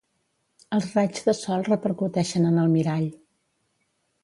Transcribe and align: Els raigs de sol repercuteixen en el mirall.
Els 0.77 0.87
raigs 0.99 1.27
de 1.27 1.35
sol 1.41 1.67
repercuteixen 1.67 2.51
en 2.53 2.59
el 2.65 2.73
mirall. 2.79 3.09